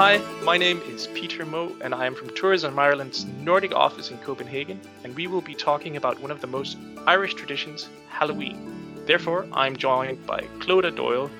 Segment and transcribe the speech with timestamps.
[0.00, 4.16] Hi, my name is Peter Moe, and I am from Tourism Ireland's Nordic office in
[4.16, 9.04] Copenhagen, and we will be talking about one of the most Irish traditions, Halloween.
[9.04, 11.30] Therefore, I'm joined by Clodagh Doyle,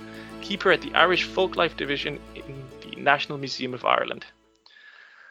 [0.43, 4.27] keeper at the Irish Folklife Division in the National Museum of Ireland.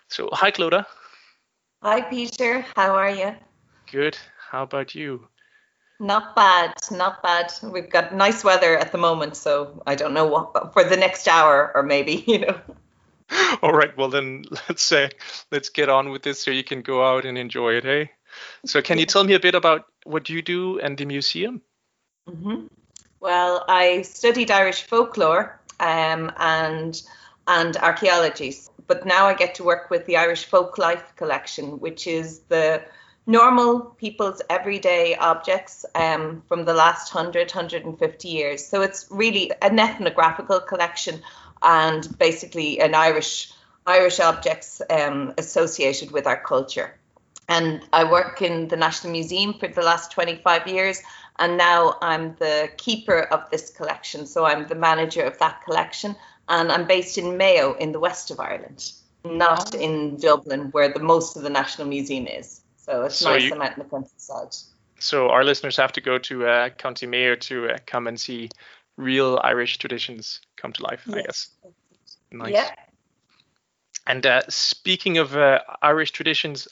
[0.08, 0.88] So, hi, Clodagh.
[1.84, 2.66] Hi, Peter.
[2.76, 3.36] How are you?
[3.92, 4.18] Good.
[4.50, 5.28] How about you?
[6.00, 7.54] Not bad, not bad.
[7.62, 11.28] We've got nice weather at the moment, so I don't know what for the next
[11.28, 12.60] hour or maybe, you know.
[13.62, 15.10] All right, well then let's say
[15.52, 18.12] let's get on with this so you can go out and enjoy it, hey?
[18.66, 21.62] So can you tell me a bit about what you do and the museum?
[22.28, 22.68] Mm-hmm.
[23.20, 27.02] Well, I studied Irish folklore um, and
[27.48, 28.56] and archaeology,
[28.88, 32.84] but now I get to work with the Irish Folk Life Collection, which is the
[33.26, 38.66] normal people's everyday objects um, from the last 100, 150 years.
[38.66, 41.22] So it's really an ethnographical collection
[41.62, 43.52] and basically an Irish
[43.86, 46.94] Irish objects um, associated with our culture.
[47.48, 51.02] And I work in the National Museum for the last 25 years,
[51.40, 54.28] and now I'm the keeper of this collection.
[54.28, 56.16] So I'm the manager of that collection,
[56.48, 58.92] and I'm based in Mayo in the west of Ireland,
[59.26, 62.62] not in Dublin, where the most of the National Museum is.
[62.78, 64.56] So it's so nice you, I'm out in the countryside.
[65.00, 68.50] So our listeners have to go to uh, County Mayo to uh, come and see
[69.00, 71.16] real Irish traditions come to life, yes.
[71.16, 71.48] I guess.
[72.32, 72.54] Nice.
[72.54, 72.70] Yeah.
[74.06, 76.68] And uh, speaking of uh, Irish traditions,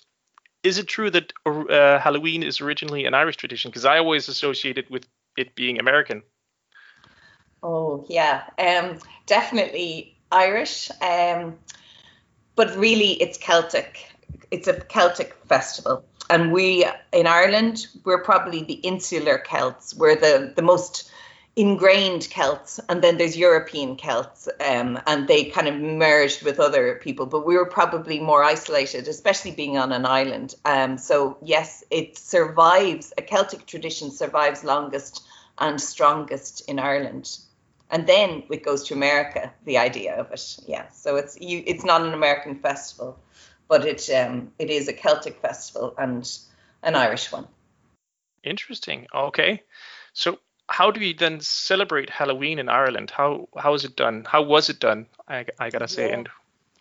[0.63, 3.71] is it true that uh, Halloween is originally an Irish tradition?
[3.71, 5.05] Because I always associate it with
[5.37, 6.23] it being American.
[7.63, 11.57] Oh yeah, um, definitely Irish, um,
[12.55, 14.07] but really it's Celtic
[14.51, 16.03] it's a Celtic festival.
[16.29, 19.95] And we in Ireland, we're probably the insular Celts.
[19.95, 21.09] We're the, the most
[21.57, 26.95] ingrained Celts, and then there's European Celts, um, and they kind of merged with other
[27.03, 27.25] people.
[27.25, 30.55] But we were probably more isolated, especially being on an island.
[30.63, 33.11] Um, so yes, it survives.
[33.17, 35.25] A Celtic tradition survives longest
[35.57, 37.37] and strongest in Ireland,
[37.89, 39.51] and then it goes to America.
[39.65, 40.89] The idea of it, yeah.
[40.91, 41.63] So it's you.
[41.65, 43.19] It's not an American festival
[43.67, 46.29] but it um, it is a Celtic festival and
[46.83, 47.47] an Irish one.
[48.43, 49.07] Interesting.
[49.13, 49.63] Okay,
[50.13, 50.37] so
[50.69, 53.11] how do you then celebrate Halloween in Ireland?
[53.11, 54.25] How how is it done?
[54.27, 55.07] How was it done?
[55.27, 56.15] I, I gotta say, yeah.
[56.15, 56.29] and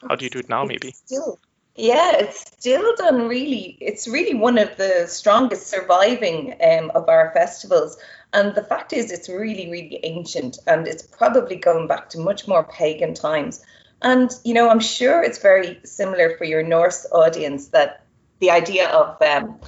[0.08, 0.64] how do you do it now?
[0.64, 0.92] Maybe.
[0.92, 1.38] Still,
[1.76, 3.28] yeah, it's still done.
[3.28, 7.98] Really, it's really one of the strongest surviving um, of our festivals.
[8.32, 12.48] And the fact is, it's really, really ancient, and it's probably going back to much
[12.48, 13.64] more pagan times.
[14.02, 18.04] And, you know, I'm sure it's very similar for your Norse audience that
[18.40, 19.58] the idea of um,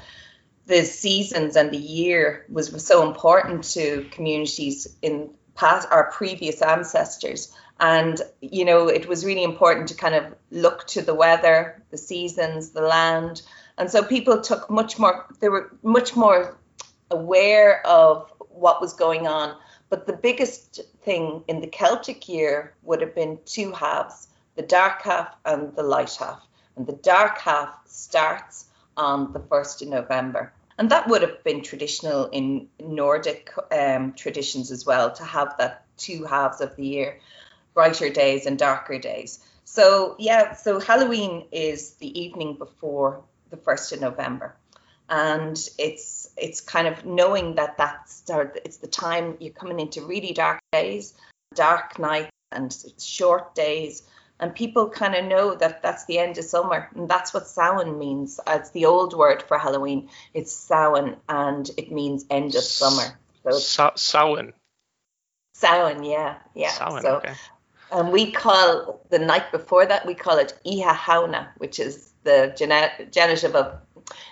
[0.69, 7.53] the seasons and the year was, so important to communities in past our previous ancestors.
[7.81, 11.99] And, you know, it was really important to kind of look to the weather, the
[11.99, 13.43] seasons, the land.
[13.77, 16.56] And so people took much more, they were much more
[17.11, 19.56] aware of what was going on
[19.91, 25.03] but the biggest thing in the Celtic year would have been two halves the dark
[25.03, 26.43] half and the light half.
[26.75, 28.65] And the dark half starts
[28.97, 30.53] on the 1st of November.
[30.78, 35.84] And that would have been traditional in Nordic um, traditions as well to have that
[35.97, 37.19] two halves of the year,
[37.75, 39.41] brighter days and darker days.
[39.65, 44.56] So, yeah, so Halloween is the evening before the 1st of November.
[45.11, 48.22] And it's it's kind of knowing that that's
[48.65, 51.15] it's the time you're coming into really dark days,
[51.55, 54.03] dark nights, and short days.
[54.41, 57.99] And people kind of know that that's the end of summer, and that's what Samhain
[57.99, 58.38] means.
[58.47, 60.10] It's the old word for Halloween.
[60.32, 63.19] It's Samhain, and it means end of summer.
[63.43, 64.53] So Sa- Samhain.
[65.54, 66.71] Samhain, yeah, yeah.
[66.71, 67.34] Samhain, so, okay.
[67.91, 72.53] And we call the night before that we call it Oíche Shamhna, which is the
[73.10, 73.81] genitive of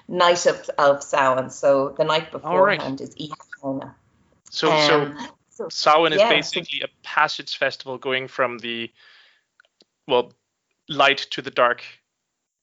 [0.08, 1.50] night of, of Samhain.
[1.50, 3.08] So the night beforehand right.
[3.08, 3.94] is Iha
[4.50, 5.16] So, um,
[5.50, 8.90] so, so Samhain is basically so, a passage festival going from the,
[10.06, 10.32] well,
[10.88, 11.82] light to the dark.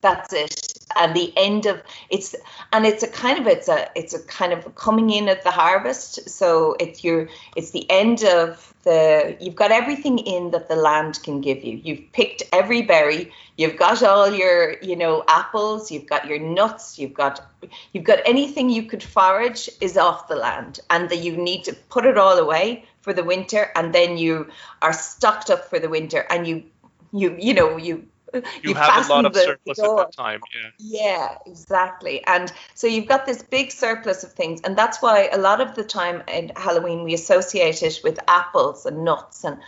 [0.01, 0.78] That's it.
[0.98, 2.36] And the end of it's
[2.74, 5.50] and it's a kind of it's a it's a kind of coming in of the
[5.50, 6.30] harvest.
[6.30, 11.24] So it's your it's the end of the you've got everything in that the land
[11.24, 11.80] can give you.
[11.81, 17.00] You've picked every berry, you've got all your, you know, apples, you've got your nuts,
[17.00, 17.42] you've got
[17.94, 21.74] you've got anything you could forage is off the land and that you need to
[21.90, 24.48] put it all away for the winter and then you
[24.81, 26.63] are stocked up for the winter and you
[27.13, 30.69] you you know you you, you have a lot of surplus at that time yeah
[30.80, 35.38] yeah exactly and so you've got this big surplus of things and that's why a
[35.38, 39.60] lot of the time in halloween we associate it with apples and nuts and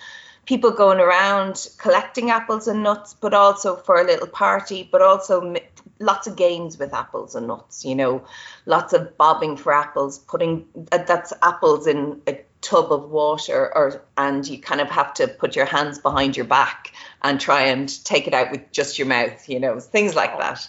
[0.45, 5.55] people going around collecting apples and nuts, but also for a little party, but also
[5.99, 7.83] lots of games with apples and nuts.
[7.83, 8.23] You know,
[8.65, 14.03] lots of bobbing for apples, putting uh, that's apples in a tub of water, or
[14.17, 18.03] and you kind of have to put your hands behind your back and try and
[18.03, 19.47] take it out with just your mouth.
[19.47, 20.67] You know, things like that.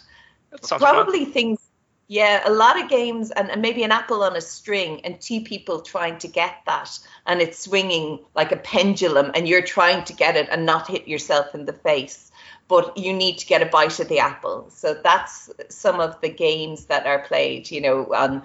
[0.50, 1.32] that Probably fun.
[1.32, 1.66] things
[2.08, 5.40] yeah, a lot of games and, and, maybe an apple on a string and two
[5.40, 10.12] people trying to get that and it's swinging like a pendulum and you're trying to
[10.12, 12.30] get it and not hit yourself in the face.
[12.68, 14.70] But you need to get a bite of the apple.
[14.70, 18.42] So that's some of the games that are played, you know, on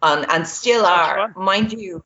[0.00, 1.32] on and still are.
[1.36, 2.04] Mind you,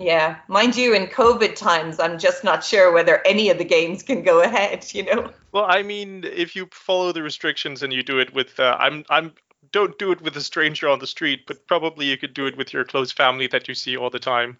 [0.00, 4.02] yeah, mind you, in COVID times, I'm just not sure whether any of the games
[4.02, 4.86] can go ahead.
[4.92, 5.32] You know.
[5.52, 9.04] Well, I mean, if you follow the restrictions and you do it with, uh, I'm,
[9.10, 9.34] I'm
[9.72, 12.56] don't do it with a stranger on the street, but probably you could do it
[12.56, 14.58] with your close family that you see all the time.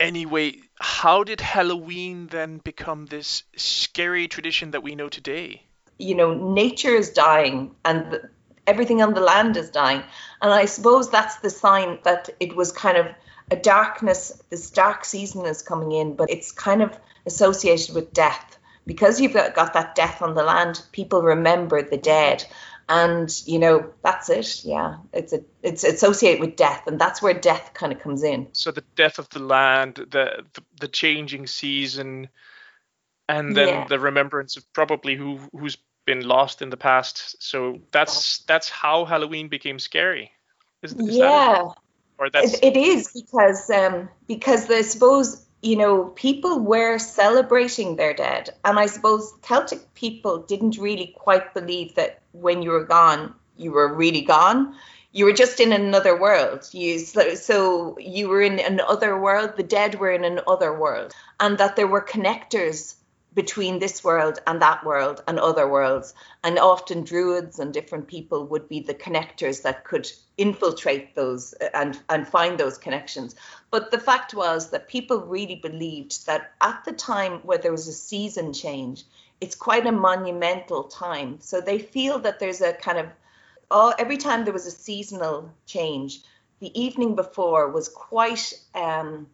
[0.00, 5.62] Anyway, how did Halloween then become this scary tradition that we know today?
[5.98, 8.30] You know, nature is dying and the,
[8.66, 10.02] everything on the land is dying.
[10.42, 13.06] And I suppose that's the sign that it was kind of
[13.50, 18.58] a darkness, this dark season is coming in, but it's kind of associated with death.
[18.86, 22.44] Because you've got, got that death on the land, people remember the dead.
[22.88, 24.64] And you know that's it.
[24.64, 28.46] Yeah it's a it's associated with death and that's where death kind of comes in.
[28.52, 32.28] So the death of the land the the, the changing season
[33.28, 33.86] and then yeah.
[33.88, 37.42] the remembrance of probably who who's been lost in the past.
[37.42, 40.30] So that's that's how halloween became scary.
[40.84, 41.26] Is, is yeah.
[41.26, 41.76] that
[42.18, 48.14] or that's it, is because um because i suppose you know, people were celebrating their
[48.14, 48.50] dead.
[48.64, 53.72] And I suppose Celtic people didn't really quite believe that when you were gone, you
[53.72, 54.76] were really gone.
[55.12, 56.68] You were just in another world.
[56.72, 59.54] You so, so you were in another world.
[59.56, 62.96] The dead were in another world, and that there were connectors
[63.36, 66.14] between this world and that world and other worlds.
[66.42, 72.00] And often druids and different people would be the connectors that could infiltrate those and,
[72.08, 73.36] and find those connections.
[73.70, 77.86] But the fact was that people really believed that at the time where there was
[77.86, 79.04] a season change,
[79.42, 81.36] it's quite a monumental time.
[81.40, 83.06] So they feel that there's a kind of,
[83.70, 86.22] oh, every time there was a seasonal change,
[86.60, 89.26] the evening before was quite um,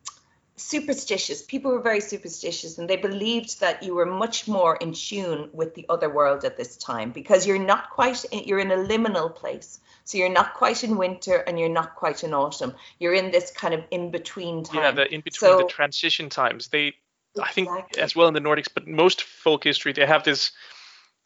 [0.63, 1.43] superstitious.
[1.43, 5.75] People were very superstitious and they believed that you were much more in tune with
[5.75, 9.35] the other world at this time because you're not quite, in, you're in a liminal
[9.35, 9.81] place.
[10.05, 12.75] So you're not quite in winter and you're not quite in autumn.
[12.99, 14.83] You're in this kind of in between time.
[14.83, 16.69] Yeah, the in between so, the transition times.
[16.69, 16.95] They,
[17.35, 17.43] exactly.
[17.43, 20.53] I think, as well in the Nordics, but most folk history, they have this.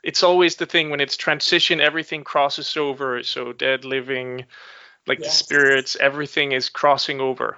[0.05, 3.23] It's always the thing when it's transition, everything crosses over.
[3.23, 4.45] So dead, living,
[5.07, 5.39] like yes.
[5.39, 7.57] the spirits, everything is crossing over.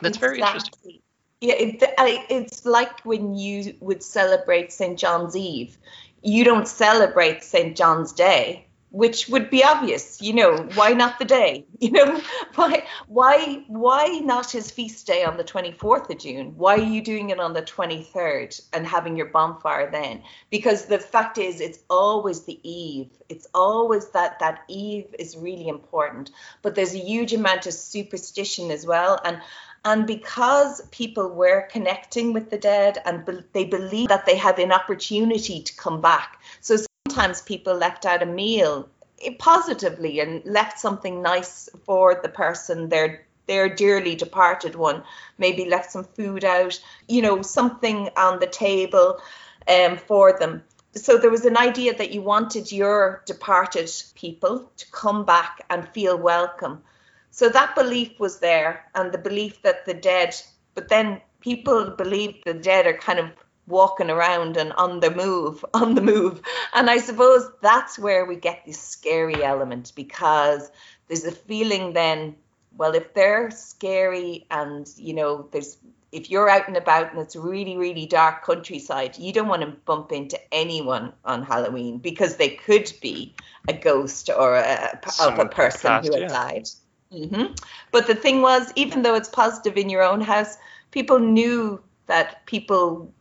[0.00, 0.40] That's exactly.
[0.40, 0.98] very interesting.
[1.40, 4.98] Yeah, it, it's like when you would celebrate St.
[4.98, 5.76] John's Eve.
[6.22, 7.76] You don't celebrate St.
[7.76, 12.20] John's Day which would be obvious you know why not the day you know
[12.54, 17.02] why why why not his feast day on the 24th of june why are you
[17.02, 21.80] doing it on the 23rd and having your bonfire then because the fact is it's
[21.88, 26.30] always the eve it's always that that eve is really important
[26.60, 29.40] but there's a huge amount of superstition as well and
[29.84, 34.58] and because people were connecting with the dead and be- they believed that they had
[34.58, 36.40] an opportunity to come back.
[36.60, 38.88] So sometimes people left out a meal
[39.38, 45.02] positively and left something nice for the person their their dearly departed one
[45.38, 49.20] maybe left some food out you know something on the table
[49.68, 50.62] um, for them.
[50.94, 55.88] So there was an idea that you wanted your departed people to come back and
[55.88, 56.82] feel welcome
[57.32, 60.34] so that belief was there and the belief that the dead
[60.74, 63.30] but then people believe the dead are kind of
[63.66, 66.40] walking around and on the move, on the move.
[66.74, 70.70] And I suppose that's where we get this scary element because
[71.08, 72.36] there's a feeling then,
[72.76, 75.76] well, if they're scary and, you know, there's,
[76.10, 79.68] if you're out and about and it's really, really dark countryside, you don't want to
[79.68, 83.34] bump into anyone on Halloween because they could be
[83.68, 86.28] a ghost or a, of a person past, who had yeah.
[86.28, 86.68] died.
[87.12, 87.54] Mm-hmm.
[87.90, 90.56] But the thing was, even though it's positive in your own house,
[90.90, 93.12] people knew that people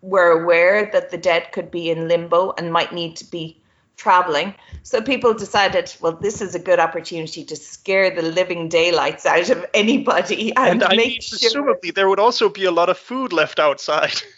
[0.00, 3.60] were aware that the dead could be in limbo and might need to be
[3.96, 4.54] traveling.
[4.82, 9.50] So people decided, well, this is a good opportunity to scare the living daylights out
[9.50, 11.38] of anybody and, and make sure.
[11.38, 14.22] Presumably, there would also be a lot of food left outside.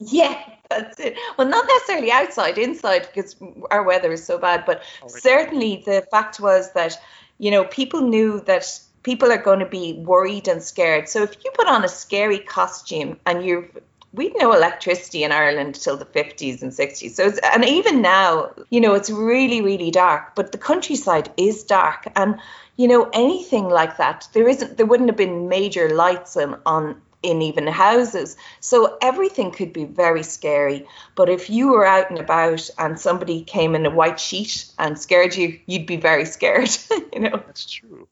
[0.00, 0.40] Yeah,
[0.70, 1.16] that's it.
[1.36, 3.34] Well, not necessarily outside, inside, because
[3.72, 4.64] our weather is so bad.
[4.64, 6.96] But oh, certainly, the fact was that
[7.38, 11.08] you know people knew that people are going to be worried and scared.
[11.08, 13.70] So if you put on a scary costume and you've
[14.12, 17.10] we'd no electricity in Ireland till the 50s and 60s.
[17.10, 21.62] So, it's, and even now, you know, it's really, really dark, but the countryside is
[21.62, 22.10] dark.
[22.16, 22.40] And,
[22.76, 27.00] you know, anything like that, there isn't, there wouldn't have been major lights on, on
[27.22, 28.36] in even houses.
[28.60, 30.86] So everything could be very scary.
[31.14, 34.98] But if you were out and about and somebody came in a white sheet and
[34.98, 36.70] scared you, you'd be very scared,
[37.12, 37.42] you know.
[37.46, 38.08] That's true.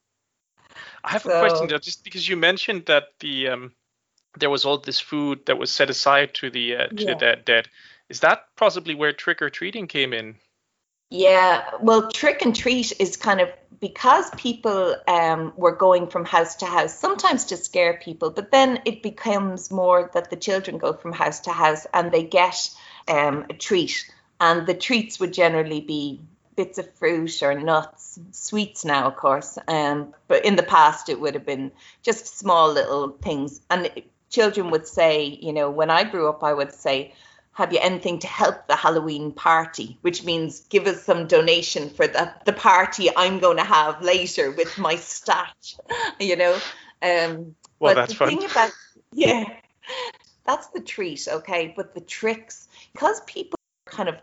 [1.05, 3.73] I have so, a question though, just because you mentioned that the um,
[4.39, 7.15] there was all this food that was set aside to the uh, to yeah.
[7.15, 7.69] the dead.
[8.09, 10.37] Is that possibly where trick or treating came in?
[11.11, 13.49] Yeah, well, trick and treat is kind of
[13.81, 18.81] because people um, were going from house to house, sometimes to scare people, but then
[18.85, 22.71] it becomes more that the children go from house to house and they get
[23.07, 24.11] um, a treat.
[24.41, 26.21] And the treats would generally be
[26.57, 29.59] bits of fruit or nuts, sweets now, of course.
[29.69, 31.71] Um, but in the past, it would have been
[32.03, 33.61] just small little things.
[33.71, 33.91] And
[34.31, 37.15] children would say, you know, when I grew up, I would say,
[37.57, 39.97] have you anything to help the Halloween party?
[40.03, 44.51] Which means give us some donation for the, the party I'm going to have later
[44.51, 45.77] with my stash,
[46.21, 46.59] you know.
[47.01, 48.29] Um, well, that's the fun.
[48.29, 48.73] Thing about,
[49.13, 49.45] yeah,
[50.45, 51.73] that's the treat, okay.
[51.75, 54.17] But the tricks, because people kind of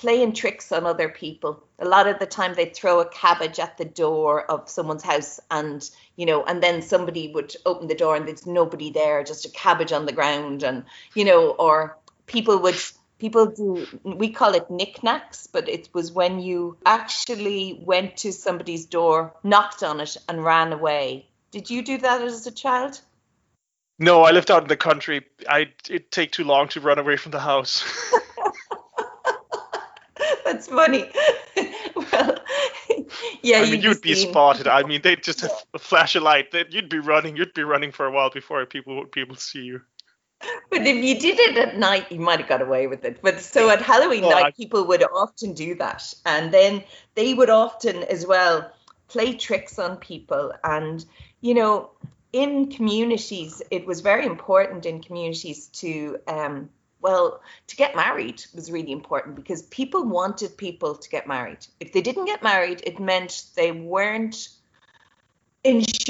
[0.00, 1.62] playing tricks on other people.
[1.78, 5.38] A lot of the time they'd throw a cabbage at the door of someone's house
[5.50, 9.44] and, you know, and then somebody would open the door and there's nobody there, just
[9.44, 11.98] a cabbage on the ground and, you know, or
[12.30, 12.76] people would
[13.18, 18.86] people do we call it knickknacks but it was when you actually went to somebody's
[18.86, 23.00] door knocked on it and ran away did you do that as a child
[23.98, 27.16] no i lived out in the country i it take too long to run away
[27.16, 27.84] from the house
[30.44, 31.10] That's funny.
[31.96, 32.38] well,
[33.42, 33.58] yeah.
[33.58, 34.30] I mean, you'd be seen...
[34.30, 34.66] spotted.
[34.66, 35.44] I mean, they'd just
[35.74, 36.52] a flash of light.
[36.52, 37.36] That you'd be running.
[37.36, 39.82] You'd be running for a while before people would be able to see you.
[40.70, 43.20] But if you did it at night, you might have got away with it.
[43.22, 44.50] But so at Halloween well, night, I...
[44.52, 46.82] people would often do that, and then
[47.14, 48.70] they would often as well
[49.08, 50.52] play tricks on people.
[50.64, 51.04] And
[51.40, 51.90] you know,
[52.32, 56.70] in communities, it was very important in communities to um,
[57.02, 61.66] well, to get married was really important because people wanted people to get married.
[61.80, 64.48] If they didn't get married, it meant they weren't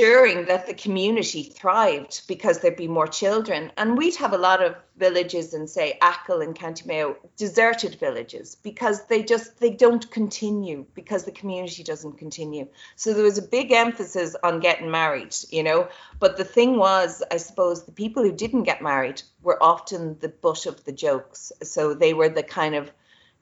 [0.00, 3.70] ensuring that the community thrived because there'd be more children.
[3.76, 8.54] And we'd have a lot of villages in say Achill and County Mayo, deserted villages
[8.54, 12.66] because they just they don't continue because the community doesn't continue.
[12.96, 15.88] So there was a big emphasis on getting married, you know.
[16.18, 20.30] But the thing was, I suppose the people who didn't get married were often the
[20.30, 21.52] butt of the jokes.
[21.62, 22.90] So they were the kind of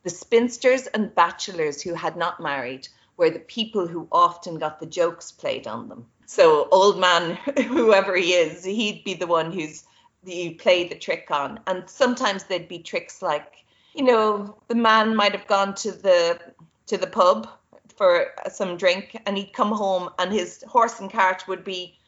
[0.03, 4.87] the spinsters and bachelors who had not married were the people who often got the
[4.87, 6.07] jokes played on them.
[6.29, 9.85] So old man, whoever he is, he'd be the one who's
[10.25, 11.59] you play the trick on.
[11.67, 16.39] And sometimes there'd be tricks like, you know, the man might have gone to the
[16.87, 17.49] to the pub
[17.97, 21.99] for some drink and he'd come home and his horse and cart would be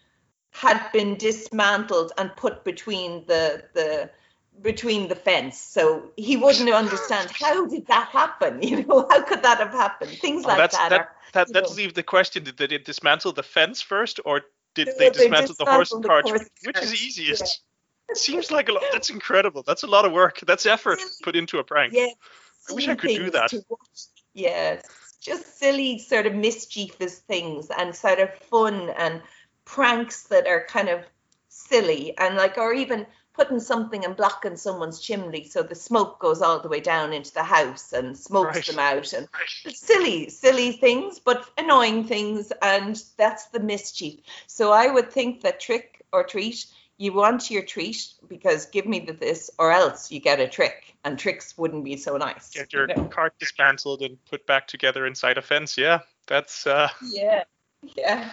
[0.51, 4.11] had been dismantled and put between the the
[4.63, 5.59] between the fence.
[5.59, 8.63] So he wouldn't understand how did that happen?
[8.71, 10.11] You know, how could that have happened?
[10.11, 10.91] Things oh, like that's, that.
[10.91, 14.43] that, are, that let's leave the question: Did they dismantle the fence first, or
[14.75, 16.27] did they, they dismantle the horse cart?
[16.65, 17.43] Which is easiest?
[17.43, 18.13] Yeah.
[18.13, 18.83] It seems like a lot.
[18.93, 19.63] That's incredible.
[19.63, 20.41] That's a lot of work.
[20.47, 21.93] That's effort put into a prank.
[21.93, 22.09] Yeah.
[22.69, 23.53] I wish I could do that.
[24.35, 24.85] Yes,
[25.21, 29.23] just silly sort of mischievous things and sort of fun and
[29.65, 31.01] pranks that are kind of
[31.49, 33.07] silly and like or even
[33.41, 37.33] putting something and blocking someone's chimney so the smoke goes all the way down into
[37.33, 38.67] the house and smokes right.
[38.67, 39.75] them out and right.
[39.75, 45.59] silly silly things but annoying things and that's the mischief so i would think that
[45.59, 46.67] trick or treat
[46.99, 50.95] you want your treat because give me the this or else you get a trick
[51.03, 53.05] and tricks wouldn't be so nice get your you know?
[53.05, 57.45] cart dismantled and put back together inside a fence yeah that's uh yeah
[57.97, 58.33] yeah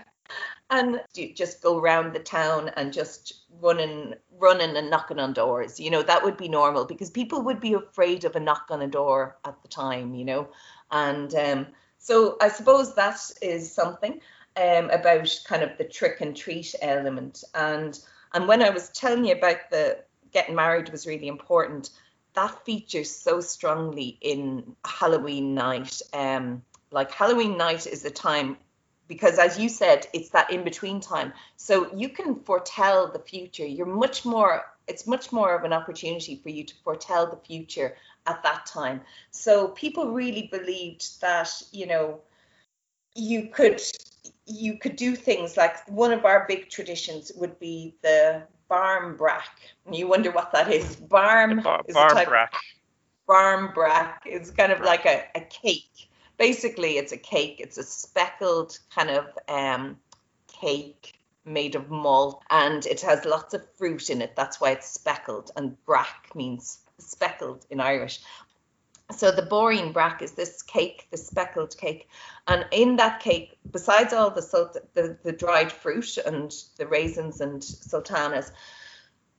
[0.69, 5.79] and you just go around the town and just running running and knocking on doors
[5.79, 8.81] you know that would be normal because people would be afraid of a knock on
[8.81, 10.47] a door at the time you know?
[10.91, 11.67] And um,
[11.97, 14.19] so i suppose that is something
[14.57, 17.43] um, about kind of the trick and treat element.
[17.53, 17.99] And
[18.33, 19.99] and when i was telling you about the
[20.31, 21.91] getting married was really important
[22.33, 26.01] that features so strongly in halloween night.
[26.13, 28.57] Um, like halloween night is the time
[29.07, 33.65] because as you said it's that in between time so you can foretell the future
[33.65, 37.95] you're much more it's much more of an opportunity for you to foretell the future
[38.25, 42.19] at that time so people really believed that you know
[43.15, 43.81] you could
[44.45, 49.71] you could do things like one of our big traditions would be the barmbrack.
[49.85, 50.95] And you wonder what that is.
[50.95, 52.49] Barm Bar- is a type barmbrack.
[53.27, 54.17] barmbrack.
[54.25, 56.06] is kind of like a, a cake.
[56.37, 57.59] Basically, it's a cake.
[57.59, 59.97] It's a speckled kind of um,
[60.47, 61.13] cake
[61.45, 64.35] made of malt, and it has lots of fruit in it.
[64.35, 65.51] That's why it's speckled.
[65.55, 68.19] And brack means speckled in Irish.
[69.15, 72.09] So the boring brack is this cake, the speckled cake,
[72.47, 77.39] and in that cake, besides all the sult- the, the dried fruit and the raisins
[77.39, 78.51] and sultanas,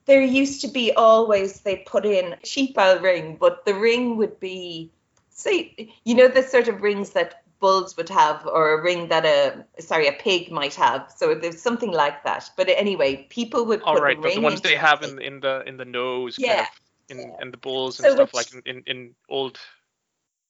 [0.06, 4.40] there used to be always they put in sheep owl ring, but the ring would
[4.40, 4.90] be
[5.38, 9.24] say you know the sort of rings that bulls would have or a ring that
[9.24, 13.82] a sorry a pig might have so there's something like that but anyway people would
[13.82, 16.56] All put right, but the ones they have in in the in the nose, Yeah,
[16.56, 17.36] kind of, in, yeah.
[17.40, 19.58] and the bulls and So stuff which- like in, in, in old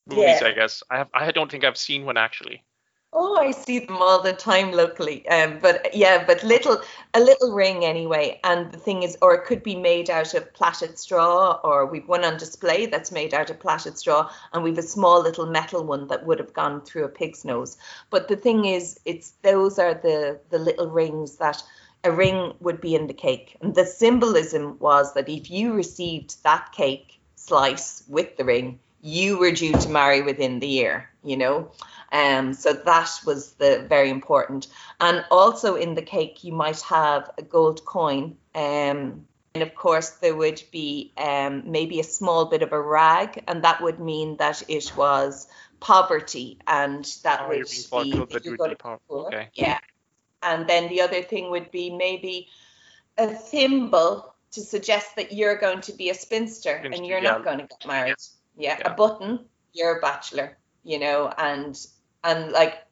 [0.07, 0.41] movies.
[0.41, 0.49] Yeah.
[0.49, 1.09] I guess I have.
[1.15, 2.63] I don't think I've seen one actually.
[3.13, 5.27] Oh, I see them all the time locally.
[5.29, 6.83] Um, but yeah, but little
[7.15, 8.39] a little ring anyway.
[8.45, 12.07] And the thing is, or it could be made out of plaited straw, or we've
[12.07, 15.85] one on display that's made out of plaited straw, and we've a small little metal
[15.85, 17.79] one that would have gone through a pig's nose.
[18.11, 21.63] But the thing is, it's those are the the little rings that
[22.05, 23.57] a ring would be in the cake.
[23.63, 29.39] And the symbolism was that if you received that cake slice with the ring, you
[29.39, 31.71] were due to marry within the year, you know.
[32.13, 34.69] Um, so that was the very important.
[35.01, 38.37] And also in the cake, you might have a gold coin.
[38.55, 43.43] Um, and of course, there would be um, maybe a small bit of a rag,
[43.49, 45.49] and that would mean that it was
[45.81, 49.01] poverty, and that Oh, would you're being thought be, that you're would be poor.
[49.27, 49.49] Okay.
[49.55, 49.79] Yeah.
[50.43, 52.49] And then the other thing would be maybe
[53.17, 57.33] a thimble to suggest that you're going to be a spinster and you're yeah.
[57.33, 58.15] not going to get married.
[58.57, 58.77] Yeah.
[58.79, 58.93] Yeah.
[58.93, 59.41] A button,
[59.73, 61.77] you're a bachelor, you know, and
[62.25, 62.85] and like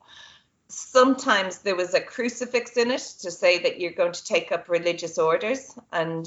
[0.68, 4.68] sometimes there was a crucifix in it to say that you're going to take up
[4.68, 5.78] religious orders.
[5.92, 6.26] And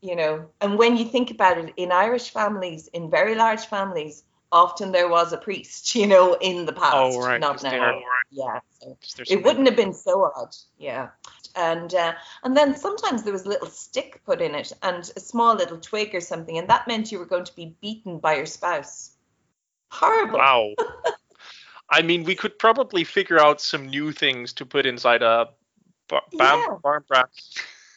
[0.00, 4.24] you know and when you think about it in irish families in very large families
[4.52, 7.40] often there was a priest you know in the past Oh right.
[7.40, 7.70] not now.
[7.70, 8.96] there- yeah so
[9.28, 11.08] it wouldn't have been so odd yeah.
[11.56, 15.20] And uh, and then sometimes there was a little stick put in it and a
[15.20, 18.36] small little twig or something and that meant you were going to be beaten by
[18.36, 19.10] your spouse.
[19.88, 20.38] Horrible.
[20.38, 20.74] Wow.
[21.90, 25.48] I mean, we could probably figure out some new things to put inside a
[26.08, 26.76] bar, bam, Yeah.
[26.82, 27.30] barn brack.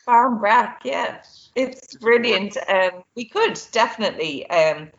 [0.06, 1.22] farm brack yeah
[1.56, 4.92] it's brilliant um we could definitely um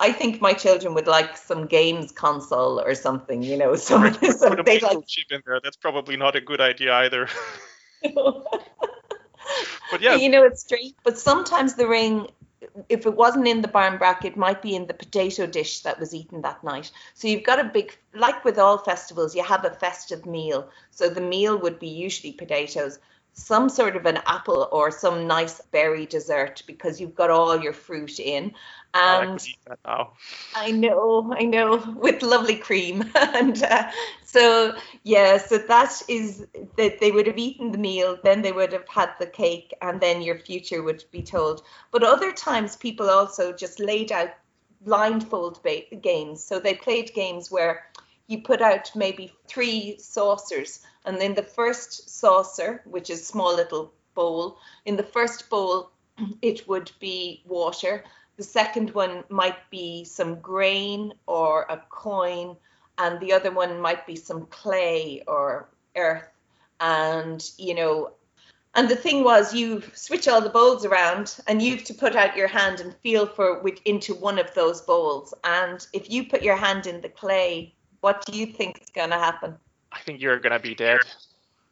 [0.00, 4.50] I think my children would like some games console or something, you know, some, some
[4.50, 4.98] Put a they like
[5.30, 5.60] in there.
[5.60, 7.28] That's probably not a good idea either.
[9.90, 12.28] But yeah, you know it's strange but sometimes the ring
[12.88, 16.14] if it wasn't in the barmbrack it might be in the potato dish that was
[16.14, 19.70] eaten that night so you've got a big like with all festivals you have a
[19.70, 22.98] festive meal so the meal would be usually potatoes
[23.32, 27.72] some sort of an apple or some nice berry dessert because you've got all your
[27.72, 28.52] fruit in
[28.94, 30.12] Oh, I and could eat that now.
[30.54, 33.04] I know, I know, with lovely cream.
[33.14, 33.90] and uh,
[34.30, 38.74] so, yeah, so that is that they would have eaten the meal, then they would
[38.74, 41.62] have had the cake, and then your future would be told.
[41.92, 44.28] But other times, people also just laid out
[44.82, 46.44] blindfold ba- games.
[46.44, 47.86] So they played games where
[48.26, 53.94] you put out maybe three saucers, and then the first saucer, which is small little
[54.14, 55.90] bowl, in the first bowl,
[56.42, 58.04] it would be water.
[58.36, 62.58] The second one might be some grain or a coin,
[62.98, 66.28] and the other one might be some clay or earth.
[66.80, 68.12] And, you know,
[68.74, 72.14] and the thing was, you switch all the bowls around and you have to put
[72.14, 75.34] out your hand and feel for which into one of those bowls.
[75.44, 79.10] And if you put your hand in the clay, what do you think is going
[79.10, 79.56] to happen?
[79.92, 81.00] I think you're gonna be dead.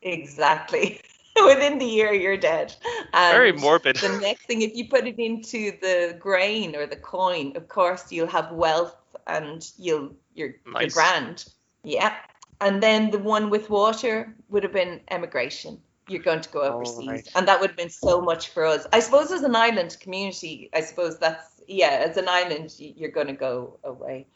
[0.03, 1.01] Exactly.
[1.47, 2.75] Within the year, you're dead.
[3.13, 3.97] And Very morbid.
[3.97, 8.11] the next thing, if you put it into the grain or the coin, of course
[8.11, 11.47] you'll have wealth and you'll you're, you're grand.
[11.83, 12.15] Yeah.
[12.61, 15.81] And then the one with water would have been emigration.
[16.09, 17.29] You're going to go Oh, overseas, right.
[17.35, 18.87] and that would have been so much for us.
[18.93, 22.05] I suppose as an island community, I suppose that's yeah.
[22.09, 24.27] As an island, you're going to go away.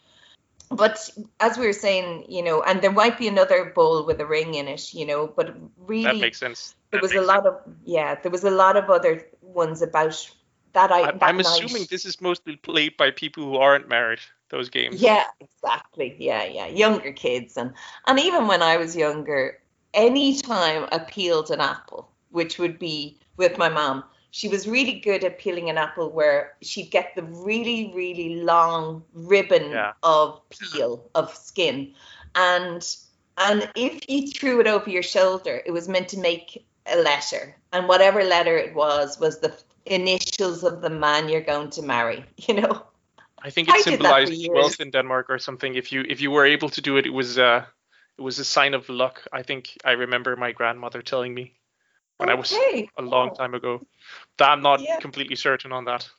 [0.69, 1.09] But
[1.39, 4.53] as we were saying, you know, and there might be another bowl with a ring
[4.55, 6.75] in it, you know, but really That makes sense.
[6.91, 10.15] there was a lot of yeah there was a lot of other ones about
[10.73, 14.19] that i I'm, that I'm assuming this is mostly played by people who aren't married.
[14.51, 15.01] Those games.
[15.01, 17.73] yeah exactly yeah yeah younger kids and
[18.07, 19.59] and even when i was younger
[19.93, 25.23] anytime i peeled an apple which would be with my mom she was really good
[25.23, 29.93] at peeling an apple where she'd get the really really long ribbon Yeah.
[30.03, 31.93] of peel of skin
[32.35, 32.85] and
[33.37, 37.55] And if you threw it over your shoulder, it was meant to make a letter.
[37.71, 39.53] And whatever letter it was, was the
[39.85, 42.83] initials of the man you're going to marry, you know?
[43.43, 45.75] I think it I symbolized wealth in Denmark or something.
[45.75, 47.65] If you if you were able to do it, it was uh
[48.17, 49.27] it was a sign of luck.
[49.33, 51.53] I think I remember my grandmother telling me
[52.17, 52.37] when okay.
[52.37, 52.53] I was
[52.97, 53.81] a long time ago.
[54.37, 54.99] That I'm not yeah.
[54.99, 56.09] completely certain on that.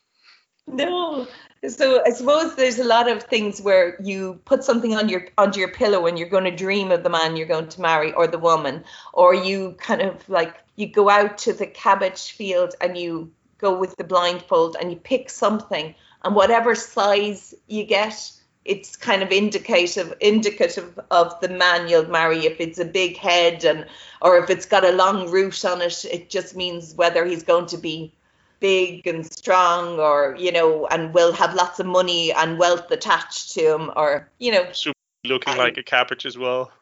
[0.67, 1.27] No.
[1.67, 5.59] So I suppose there's a lot of things where you put something on your onto
[5.59, 8.27] your pillow and you're going to dream of the man you're going to marry or
[8.27, 8.83] the woman,
[9.13, 13.77] or you kind of like you go out to the cabbage field and you go
[13.77, 18.31] with the blindfold and you pick something and whatever size you get
[18.65, 22.45] it's kind of indicative indicative of the man you'll marry.
[22.45, 23.85] If it's a big head and
[24.21, 27.65] or if it's got a long root on it it just means whether he's going
[27.67, 28.13] to be
[28.59, 33.53] big and strong or you know and will have lots of money and wealth attached
[33.53, 34.65] to him or you know.
[34.71, 34.93] Super
[35.25, 36.71] looking like a cabbage as well.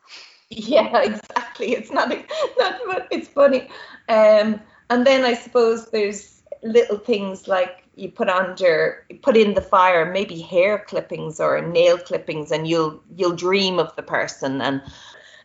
[0.53, 1.71] Yeah exactly.
[1.71, 3.69] It's not not it's funny.
[4.09, 9.61] Um and then i suppose there's little things like you put under put in the
[9.61, 14.81] fire maybe hair clippings or nail clippings and you'll you'll dream of the person and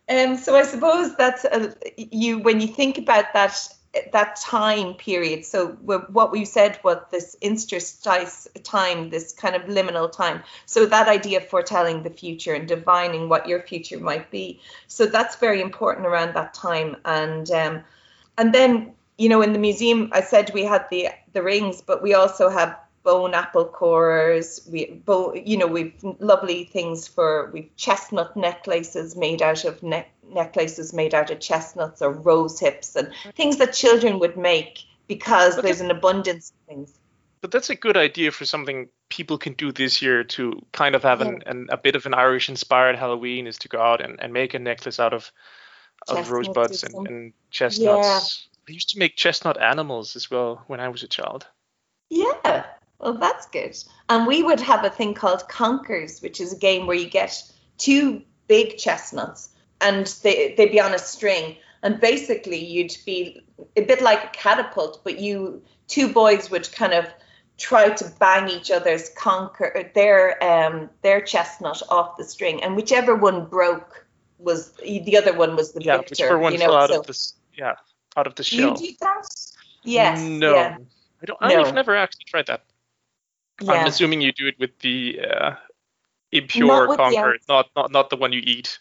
[0.09, 3.67] um, so I suppose that's a, you when you think about that
[4.11, 5.45] that time period.
[5.45, 10.43] So what we said was this interstice time, this kind of liminal time.
[10.65, 14.61] So that idea of foretelling the future and divining what your future might be.
[14.87, 16.97] So that's very important around that time.
[17.05, 17.83] And um,
[18.37, 22.01] and then you know, in the museum, I said we had the the rings, but
[22.01, 24.67] we also have bone apple cores.
[24.71, 30.07] We, bone, you know, we've lovely things for we've chestnut necklaces made out of ne-
[30.29, 35.55] necklaces made out of chestnuts or rose hips and things that children would make because
[35.55, 36.93] but there's an abundance of things.
[37.39, 41.03] But that's a good idea for something people can do this year to kind of
[41.03, 44.19] have an, an a bit of an Irish inspired Halloween is to go out and,
[44.21, 45.31] and make a necklace out of
[46.07, 48.47] of rosebuds and, and chestnuts.
[48.67, 51.47] I used to make chestnut animals as well when I was a child.
[52.09, 52.65] Yeah,
[52.99, 53.77] well, that's good.
[54.09, 57.41] And we would have a thing called Conkers, which is a game where you get
[57.77, 59.49] two big chestnuts
[59.79, 61.57] and they, they'd be on a string.
[61.83, 63.41] And basically, you'd be
[63.75, 67.05] a bit like a catapult, but you two boys would kind of
[67.57, 73.15] try to bang each other's conker their um their chestnut off the string, and whichever
[73.15, 74.07] one broke
[74.39, 76.11] was the other one was the yeah, victor.
[76.11, 76.65] whichever one you know?
[76.65, 77.75] fell out so, of the yeah
[78.17, 78.71] out of the shell.
[78.71, 79.27] You did that?
[79.83, 80.21] Yes.
[80.21, 80.53] No.
[80.53, 80.77] Yeah.
[81.21, 81.41] I don't.
[81.41, 81.63] No.
[81.63, 82.63] I've never actually tried that.
[83.61, 83.71] Yeah.
[83.73, 85.55] I'm assuming you do it with the uh,
[86.31, 88.79] impure conker, not not not the one you eat.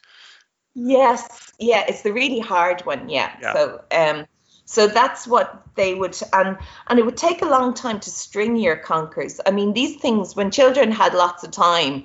[0.75, 1.53] Yes.
[1.59, 3.09] Yeah, it's the really hard one.
[3.09, 3.35] Yeah.
[3.40, 3.53] yeah.
[3.53, 4.27] So um,
[4.64, 8.57] so that's what they would and and it would take a long time to string
[8.57, 9.40] your conkers.
[9.46, 12.05] I mean, these things when children had lots of time,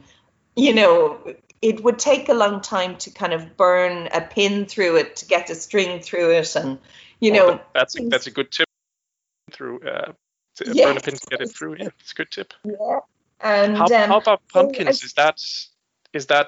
[0.56, 1.20] you know,
[1.62, 5.26] it would take a long time to kind of burn a pin through it to
[5.26, 6.78] get a string through it and
[7.22, 8.68] you know that's a, that's a good tip
[9.52, 10.12] through uh,
[10.56, 10.86] to yes.
[10.86, 11.78] burn a pin to get it through.
[11.80, 12.54] Yeah it's a good tip.
[12.66, 13.00] Yeah
[13.44, 15.02] and how, um, how about pumpkins?
[15.02, 15.42] So is that
[16.14, 16.48] is that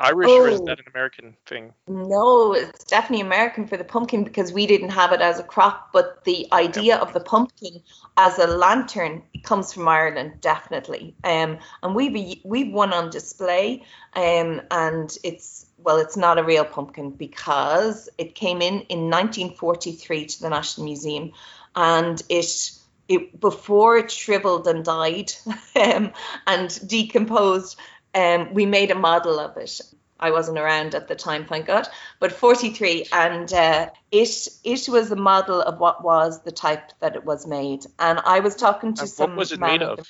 [0.00, 0.64] Irish oh, or is oh.
[0.64, 1.74] that an American thing?
[1.86, 5.92] No, it's definitely American for the pumpkin because we didn't have it as a crop.
[5.92, 7.82] But the idea of the pumpkin
[8.16, 11.14] as a lantern comes from Ireland, definitely.
[11.22, 13.84] Um, and we've we've one on display,
[14.14, 20.26] um, and it's well, it's not a real pumpkin because it came in in 1943
[20.26, 21.32] to the National Museum,
[21.76, 22.72] and it
[23.08, 25.32] it before it shriveled and died
[25.76, 26.12] um,
[26.46, 27.76] and decomposed.
[28.14, 29.80] Um, we made a model of it.
[30.20, 31.88] I wasn't around at the time, thank God.
[32.18, 37.16] But 43, and uh, it it was a model of what was the type that
[37.16, 37.86] it was made.
[37.98, 39.30] And I was talking to and some.
[39.30, 40.06] What was it made of?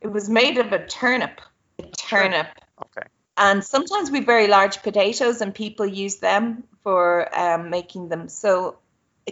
[0.00, 1.40] It was made of a turnip.
[1.78, 2.48] A turnip.
[2.84, 3.06] Okay.
[3.38, 8.28] And sometimes we very large potatoes, and people use them for um, making them.
[8.28, 8.78] So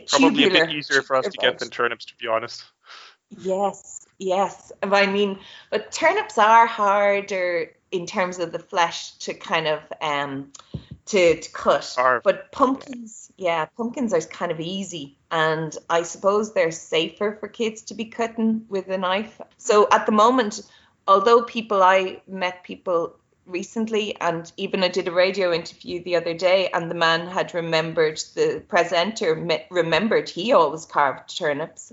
[0.09, 2.65] probably a bit easier for us to get than turnips, to be honest.
[3.39, 4.73] Yes, yes.
[4.83, 5.39] I mean,
[5.71, 10.53] but turnips are harder in terms of the flesh to kind of um
[11.07, 11.95] to, to cut.
[12.25, 17.83] But pumpkins, yeah, pumpkins are kind of easy, and I suppose they're safer for kids
[17.83, 19.41] to be cutting with a knife.
[19.59, 20.63] So at the moment,
[21.07, 26.33] although people I met people recently and even I did a radio interview the other
[26.33, 29.35] day and the man had remembered the presenter
[29.71, 31.93] remembered he always carved turnips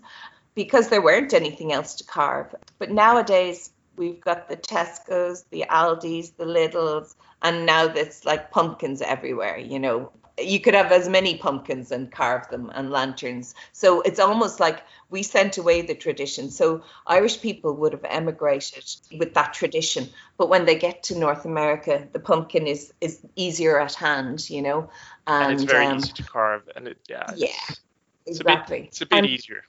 [0.56, 3.70] because there weren't anything else to carve but nowadays
[4.02, 9.80] we've got the Tesco's the Aldi's the Lidl's and now there's like pumpkins everywhere you
[9.80, 13.54] know you could have as many pumpkins and carve them and lanterns.
[13.74, 16.50] So it's almost like we sent away the tradition.
[16.50, 18.86] So Irish people would have emigrated
[19.18, 23.80] with that tradition, but when they get to North America, the pumpkin is is easier
[23.80, 24.90] at hand, you know.
[25.28, 27.32] And, and it's very um, easy to carve, and it yeah.
[27.36, 27.50] Yeah.
[28.26, 28.78] It's exactly.
[28.78, 29.64] A bit, it's a bit and, easier.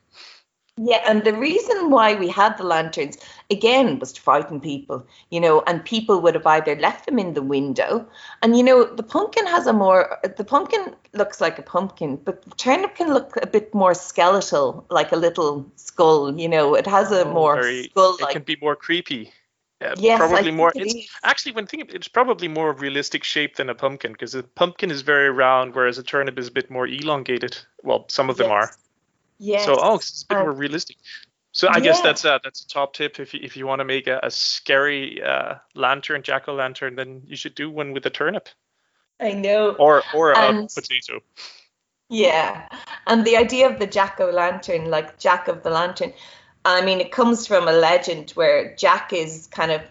[0.77, 3.17] Yeah, and the reason why we had the lanterns
[3.51, 7.35] again was to frighten people, you know, and people would have either left them in
[7.35, 8.07] the window.
[8.41, 12.41] And you know, the pumpkin has a more the pumpkin looks like a pumpkin, but
[12.41, 16.73] the turnip can look a bit more skeletal, like a little skull, you know.
[16.73, 19.31] It has a oh, more skull It can be more creepy.
[19.79, 20.71] Yeah, yes, probably more.
[20.73, 24.41] It's it actually when thinking, it's probably more realistic shape than a pumpkin because a
[24.41, 27.57] pumpkin is very round, whereas a turnip is a bit more elongated.
[27.83, 28.53] Well, some of them yes.
[28.53, 28.82] are.
[29.43, 29.65] Yes.
[29.65, 30.95] So oh, it's a bit um, more realistic.
[31.51, 31.83] So I yeah.
[31.83, 34.19] guess that's a that's a top tip if you, if you want to make a,
[34.23, 38.47] a scary uh, lantern, jack o' lantern, then you should do one with a turnip.
[39.19, 39.71] I know.
[39.71, 41.21] Or or and, a potato.
[42.09, 42.69] Yeah,
[43.05, 46.13] and the idea of the jack o' lantern, like Jack of the Lantern,
[46.65, 49.81] I mean, it comes from a legend where Jack is kind of,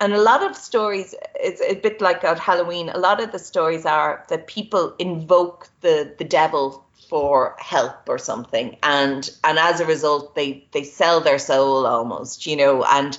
[0.00, 2.88] and a lot of stories, it's a bit like at Halloween.
[2.90, 8.18] A lot of the stories are that people invoke the the devil for help or
[8.18, 13.18] something and and as a result they they sell their soul almost you know and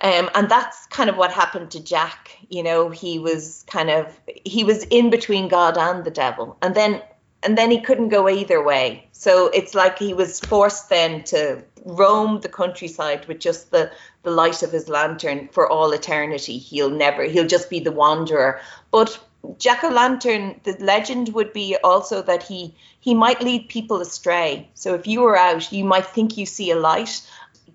[0.00, 2.38] um, and that's kind of what happened to Jack.
[2.50, 6.74] You know, he was kind of he was in between God and the devil, and
[6.74, 7.02] then
[7.42, 9.08] and then he couldn't go either way.
[9.12, 13.90] So it's like he was forced then to roam the countryside with just the
[14.22, 16.58] the light of his lantern for all eternity.
[16.58, 18.60] He'll never he'll just be the wanderer.
[18.90, 19.18] But
[19.58, 24.68] Jack o' Lantern, the legend would be also that he he might lead people astray.
[24.74, 27.22] So if you were out, you might think you see a light,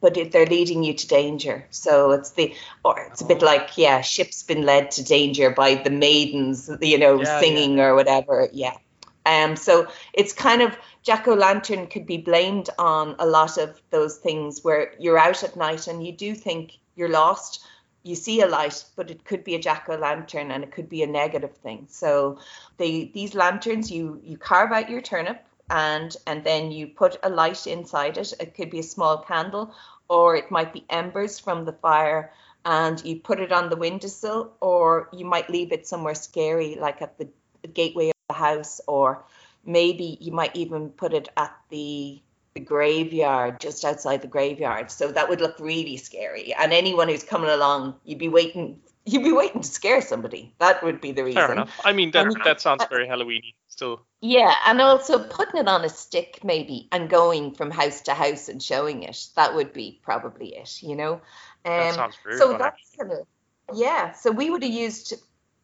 [0.02, 1.66] but they're leading you to danger.
[1.72, 3.46] So it's the or it's a bit oh.
[3.46, 7.86] like yeah, ship's been led to danger by the maidens, you know, yeah, singing yeah.
[7.86, 8.50] or whatever.
[8.52, 8.76] Yeah.
[9.26, 9.56] Um.
[9.56, 14.18] So it's kind of Jack o' Lantern could be blamed on a lot of those
[14.18, 17.66] things where you're out at night and you do think you're lost
[18.04, 20.90] you see a light, but it could be a jack o' lantern and it could
[20.90, 21.88] be a negative thing.
[21.90, 22.40] So
[22.78, 27.30] they these lanterns, you you carve out your turnip and and then you put a
[27.30, 28.34] light inside it.
[28.40, 29.74] It could be a small candle
[30.10, 32.32] or it might be embers from the fire
[32.66, 37.02] and you put it on the windowsill or you might leave it somewhere scary like
[37.02, 37.28] at the
[37.74, 39.24] gateway the house or
[39.66, 42.22] maybe you might even put it at the
[42.54, 44.92] the graveyard just outside the graveyard.
[44.92, 46.54] So that would look really scary.
[46.54, 50.54] And anyone who's coming along you'd be waiting you'd be waiting to scare somebody.
[50.60, 51.42] That would be the reason.
[51.42, 51.82] fair enough.
[51.84, 54.02] I mean that, that sounds very halloweeny still.
[54.22, 58.50] Yeah and also putting it on a stick maybe and going from house to house
[58.50, 61.14] and showing it that would be probably it you know?
[61.14, 61.22] Um
[61.66, 63.28] that sounds very so that's kind of
[63.74, 65.14] yeah so we would have used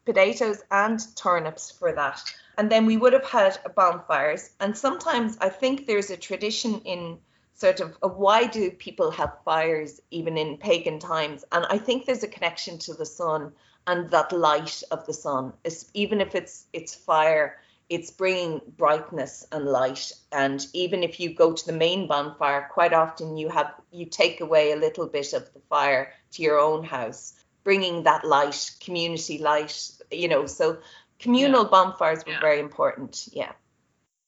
[0.06, 2.20] potatoes and turnips for that
[2.60, 4.50] and then we would have had bonfires.
[4.60, 7.18] And sometimes I think there's a tradition in
[7.54, 11.46] sort of, why do people have fires even in pagan times?
[11.54, 13.54] And I think there's a connection to the sun
[13.88, 15.54] and that light of the sun.
[15.64, 20.12] It's, even if it's it's fire, it's bringing brightness and light.
[20.34, 24.42] And even if you go to the main bonfire, quite often you have you take
[24.42, 29.38] away a little bit of the fire to your own house, bringing that light, community
[29.38, 29.92] light.
[30.12, 30.80] You know, so
[31.20, 31.70] communal yeah.
[31.70, 32.40] bonfires were yeah.
[32.40, 33.28] very important.
[33.32, 33.52] Yeah.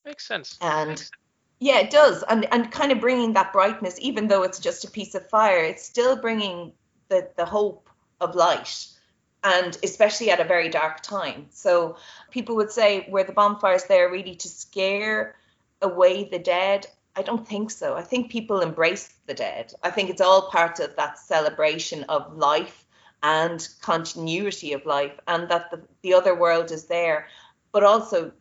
[0.06, 0.58] Makes sense.
[0.62, 1.12] And Makes sense.
[1.60, 2.24] yeah, it does.
[2.24, 5.64] And and kind of bringing that brightness, even though it's just a piece of fire,
[5.64, 6.74] it's still bringing
[7.10, 8.88] the the hope of light.
[9.44, 11.48] And especially at a very dark time.
[11.50, 11.98] So
[12.30, 15.36] people would say, were the bonfires there really to scare
[15.82, 16.86] away the dead?
[17.16, 17.96] I don't think so.
[17.96, 19.74] I think people embrace the dead.
[19.82, 22.81] I think it's all part of that celebration of life
[23.24, 27.28] and continuity of life and that the, the other world is there.
[27.72, 28.32] But also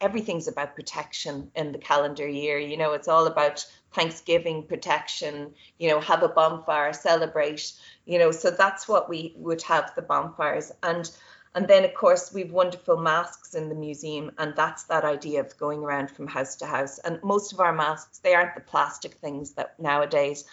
[0.00, 2.58] everything's about protection in the calendar year.
[2.58, 7.72] You know it's all about thanksgiving protection you know have a bonfire celebrate
[8.06, 8.30] you know.
[8.30, 10.72] So that's what we would have the bonfires.
[10.82, 11.10] And
[11.54, 15.56] and then of course we've wonderful masks in the museum and that's that idea of
[15.58, 16.98] going around from house to house.
[16.98, 20.44] And most of our masks they aren't the plastic things that nowadays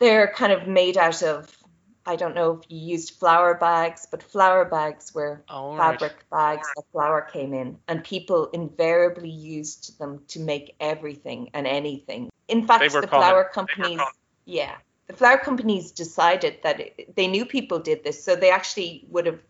[0.00, 1.56] they're kind of made out of
[2.06, 6.56] I don't know if you used flour bags, but flour bags were oh, fabric right.
[6.56, 12.30] bags that flour came in, and people invariably used them to make everything and anything.
[12.48, 14.00] In fact, the flour companies,
[14.44, 19.06] yeah, the flour companies decided that it, they knew people did this, so they actually
[19.08, 19.40] would have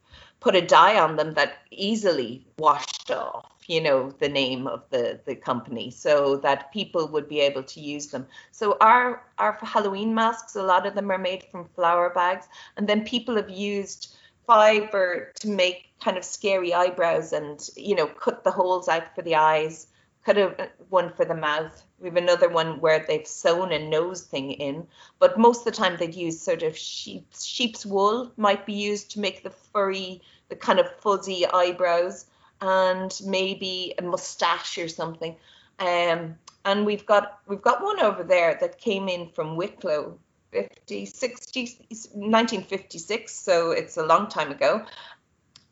[0.45, 5.19] put a dye on them that easily washed off you know the name of the
[5.25, 8.27] the company so that people would be able to use them.
[8.53, 12.87] So our our halloween masks a lot of them are made from flour bags and
[12.87, 14.15] then people have used
[14.47, 19.23] fiber to make kind of scary eyebrows and you know cut the holes out for
[19.23, 19.87] the eyes
[20.25, 21.85] cut a one for the mouth.
[21.99, 24.87] We have another one where they've sewn a nose thing in
[25.19, 29.11] but most of the time they'd use sort of sheep's sheep's wool might be used
[29.13, 32.27] to make the furry the kind of fuzzy eyebrows
[32.61, 35.37] and maybe a mustache or something
[35.79, 40.19] um, and we've got we've got one over there that came in from Wicklow
[40.55, 41.63] 50, 60,
[42.15, 44.85] 1956, so it's a long time ago.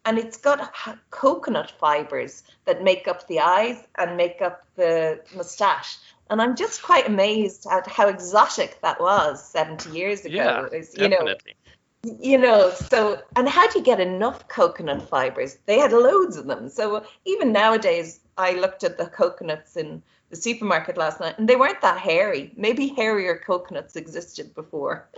[0.05, 0.75] And it's got
[1.11, 5.97] coconut fibers that make up the eyes and make up the mustache.
[6.29, 10.35] And I'm just quite amazed at how exotic that was 70 years ago.
[10.35, 11.55] Yeah, It's, definitely.
[11.62, 11.62] Know,
[12.03, 15.59] you know, so and how do you get enough coconut fibers?
[15.67, 16.69] They had loads of them.
[16.69, 21.57] So even nowadays, I looked at the coconuts in the supermarket last night, and they
[21.57, 22.53] weren't that hairy.
[22.57, 25.09] Maybe hairier coconuts existed before.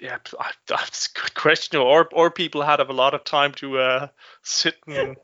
[0.00, 0.18] yeah,
[0.66, 1.78] that's a good question.
[1.78, 4.08] Or or people had have a lot of time to uh,
[4.42, 5.16] sit and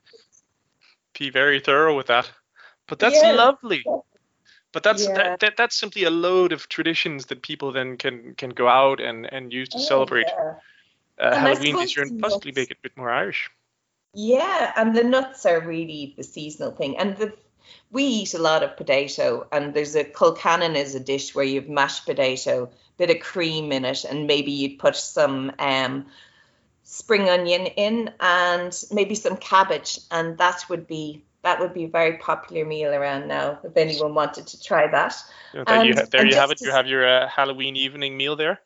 [1.18, 2.30] be very thorough with that.
[2.86, 3.32] But that's Yeah.
[3.32, 3.84] lovely.
[4.74, 5.14] But that's Yeah.
[5.14, 9.00] that, that that's simply a load of traditions that people then can can go out
[9.00, 10.54] and and use to celebrate Yeah.
[11.18, 13.48] uh, Halloween this year and possibly nuts- make it a bit more Irish.
[14.12, 16.98] Yeah, and the nuts are really the seasonal thing.
[16.98, 17.32] And the
[17.90, 21.68] we eat a lot of potato, and there's a colcannon is a dish where you've
[21.68, 26.04] mashed potato, bit of cream in it, and maybe you'd put some um,
[26.82, 31.88] spring onion in, and maybe some cabbage, and that would be that would be a
[31.88, 33.58] very popular meal around now.
[33.62, 35.14] If anyone wanted to try that.
[35.52, 36.60] So there you, And- ha- there you have it.
[36.60, 38.60] You have your uh, Halloween evening meal there.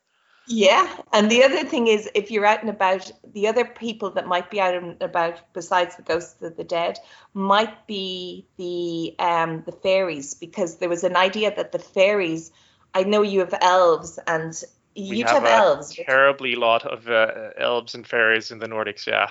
[0.51, 4.25] Yeah, and the other thing is, if you're out and about, the other people that
[4.25, 6.97] might be out and about besides the ghosts of the dead
[7.35, 12.51] might be the um the fairies, because there was an idea that the fairies.
[12.95, 14.59] I know you have elves, and
[14.95, 15.95] you have have, a elves.
[15.95, 19.05] terribly lot of uh, elves and fairies in the Nordics.
[19.05, 19.29] Yeah,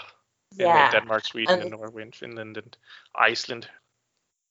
[0.57, 2.77] in yeah, Denmark, Sweden, And- and Norway, and Finland, and
[3.15, 3.69] Iceland.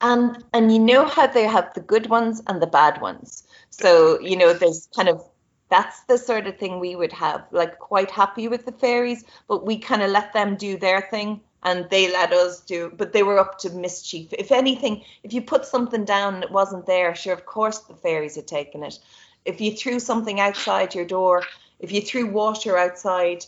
[0.02, 3.44] and and you know how they have the good ones and the bad ones.
[3.70, 5.22] So you know, there's kind of
[5.70, 7.46] that's the sort of thing we would have.
[7.52, 11.42] Like quite happy with the fairies, but we kind of let them do their thing
[11.64, 12.92] and they let us do.
[12.96, 14.28] But they were up to mischief.
[14.32, 17.96] If anything, if you put something down and it wasn't there, sure, of course the
[17.96, 19.00] fairies had taken it.
[19.46, 21.44] If you threw something outside your door,
[21.80, 23.46] if you threw water outside.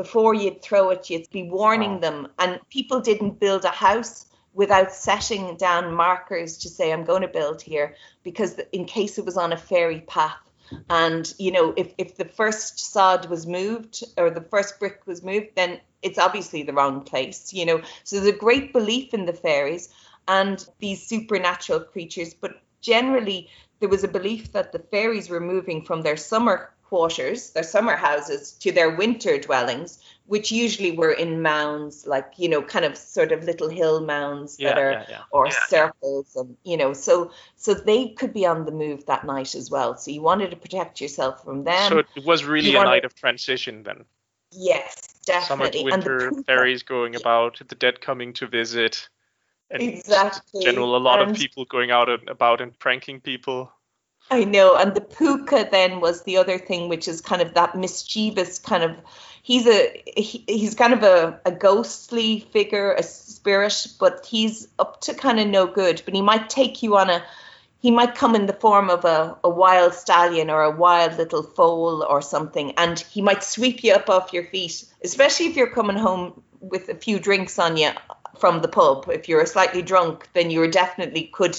[0.00, 2.04] Before you'd throw it, you'd be warning Wow.
[2.04, 2.28] them.
[2.38, 7.28] And people didn't build a house without setting down markers to say I'm going to
[7.28, 10.40] build here because in case it was on a fairy path
[10.88, 15.22] and you know if, if the first sod was moved or the first brick was
[15.22, 19.26] moved then it's obviously the wrong place you know so there's a great belief in
[19.26, 19.88] the fairies
[20.28, 23.48] and these supernatural creatures but generally
[23.80, 27.94] there was a belief that the fairies were moving from their summer quarters their summer
[27.96, 29.90] houses to their winter dwellings
[30.26, 34.56] which usually were in mounds like you know kind of sort of little hill mounds
[34.58, 35.22] Yeah, that are yeah, yeah.
[35.30, 35.66] or Yeah.
[35.74, 39.70] circles and you know so so they could be on the move that night as
[39.70, 42.78] well so you wanted to protect yourself from them so it was really you a
[42.78, 44.04] wanna- night of transition then.
[44.52, 49.08] yes Summer to definitely and the winter, fairies going about, the dead coming to visit,
[49.70, 53.70] and exactly general a lot of people going out and about and pranking people.
[54.30, 57.76] I know, and the puka then was the other thing, which is kind of that
[57.76, 58.96] mischievous kind of.
[59.42, 65.00] He's a he, he's kind of a, a ghostly figure, a spirit, but he's up
[65.02, 66.02] to kind of no good.
[66.04, 67.24] But he might take you on a.
[67.82, 71.42] He might come in the form of a, a wild stallion or a wild little
[71.42, 75.74] foal or something, and he might sweep you up off your feet, especially if you're
[75.74, 77.90] coming home with a few drinks on you
[78.38, 79.08] from the pub.
[79.08, 81.56] If you're slightly drunk, then you definitely could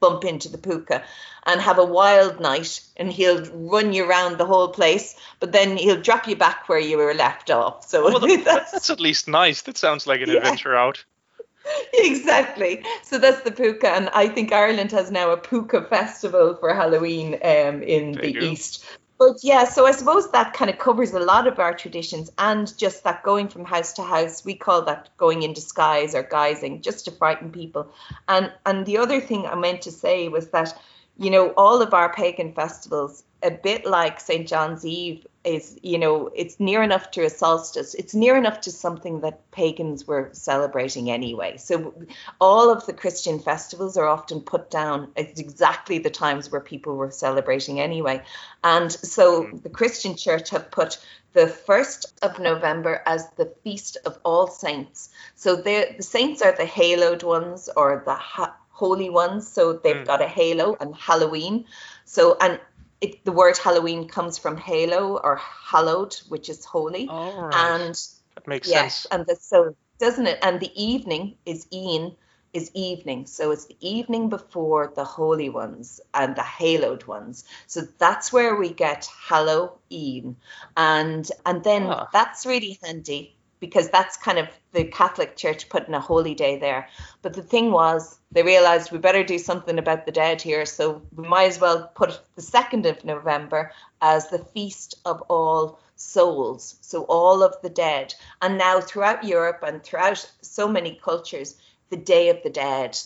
[0.00, 1.02] bump into the puka
[1.46, 5.76] and have a wild night and he'll run you around the whole place but then
[5.76, 9.26] he'll drop you back where you were left off so Well, that's that's at least
[9.28, 9.62] nice.
[9.62, 10.36] That sounds like an Yeah.
[10.36, 11.04] adventure out.
[11.94, 16.74] exactly so that's the puka and i think ireland has now a puka festival for
[16.74, 18.84] halloween um, in the east
[19.20, 22.76] but yeah so i suppose that kind of covers a lot of our traditions and
[22.76, 26.82] just that going from house to house we call that going in disguise or guising
[26.82, 27.86] just to frighten people.
[28.28, 30.76] And and the other thing i meant to say was that
[31.18, 35.98] you know all of our pagan festivals a bit like st john's eve is you
[35.98, 37.94] know it's near enough to a solstice.
[37.94, 41.56] It's near enough to something that pagans were celebrating anyway.
[41.56, 41.94] So
[42.40, 46.96] all of the christian festivals are often put down at exactly the times where people
[46.96, 48.22] were celebrating anyway.
[48.62, 50.98] And so the christian church have put
[51.32, 55.08] the 1st of november as the feast of all saints.
[55.36, 59.46] So the the saints are the haloed ones or the ha- holy ones.
[59.48, 60.06] So they've Mm.
[60.06, 61.64] got a halo and halloween.
[62.04, 62.60] So and
[63.00, 67.06] it, the word Halloween comes from halo or hallowed, which is holy.
[67.08, 67.52] Right.
[67.52, 67.98] And
[68.34, 69.06] That makes yes, sense.
[69.10, 70.38] and the, so doesn't it?
[70.42, 72.16] And the evening is Ian
[72.52, 73.26] is evening.
[73.26, 77.44] So it's the evening before the holy ones and the haloed ones.
[77.66, 80.36] So that's where we get Halloween.
[80.76, 82.08] And and then Ah.
[82.12, 86.88] that's really handy because that's kind of the Catholic Church putting a holy day there.
[87.22, 90.64] But the thing was they realized we better do something about the dead here.
[90.66, 95.78] So we might as well put the second of November as the feast of all
[95.96, 96.76] souls.
[96.80, 98.14] So all of the dead.
[98.40, 101.56] And now throughout Europe and throughout so many cultures,
[101.90, 102.96] the Day of the Dead,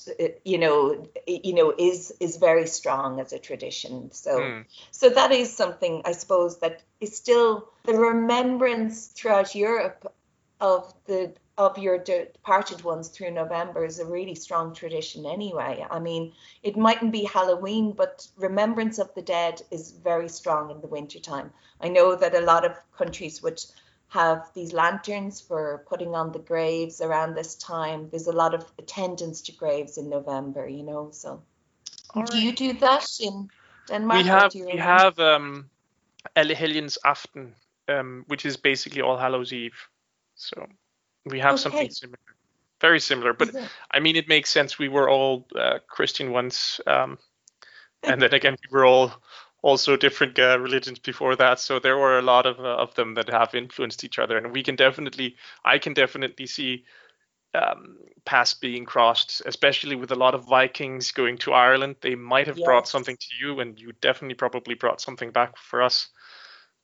[0.44, 4.12] you know, you know, is is very strong as a tradition.
[4.12, 4.61] So, Hmm.
[4.90, 10.12] so that is something I suppose that is still the remembrance throughout Europe
[10.64, 15.86] of the of your departed ones through November is a really strong tradition anyway.
[15.88, 16.32] I mean,
[16.64, 21.52] it mightn't be Halloween, but remembrance of the dead is very strong in the wintertime.
[21.80, 23.62] I know that a lot of countries would
[24.08, 28.08] have these lanterns for putting on the graves around this time.
[28.10, 31.10] There's a lot of attendance to graves in November, you know.
[31.12, 31.42] So,
[32.14, 33.48] All do you do that in
[33.88, 34.24] Denmark?
[34.24, 35.70] we have do you we have um
[36.34, 37.52] Allehelgens aften
[37.88, 39.88] um which is basically all hallows eve
[40.45, 40.66] so
[41.26, 42.18] we have something similar
[42.80, 43.51] very similar but
[43.90, 47.18] i mean it makes sense we were all uh, christian once um
[48.03, 49.12] and then again we were all
[49.62, 53.14] also different uh, religions before that so there were a lot of, uh, of them
[53.14, 56.84] that have influenced each other and we can definitely i can definitely see
[57.55, 61.97] um, paths being crossed, especially with a lot of Vikings going to Ireland.
[62.01, 65.82] They might have brought something to you, and you definitely probably brought something back for
[65.82, 66.09] us.